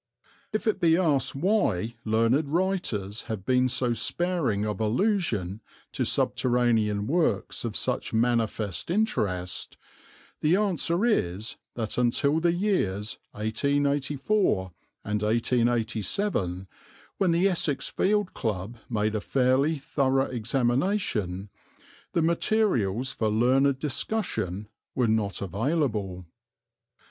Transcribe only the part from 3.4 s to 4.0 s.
been so